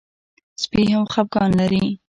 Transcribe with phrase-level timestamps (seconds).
[0.63, 1.85] سپي هم خپګان لري.